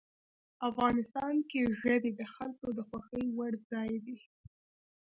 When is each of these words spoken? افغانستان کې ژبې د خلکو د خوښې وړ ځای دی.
افغانستان 0.69 1.33
کې 1.49 1.59
ژبې 1.79 2.11
د 2.19 2.21
خلکو 2.35 2.67
د 2.77 2.79
خوښې 2.87 3.23
وړ 3.37 3.53
ځای 3.69 3.91
دی. 4.05 4.17